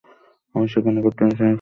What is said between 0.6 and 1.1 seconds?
সেখানে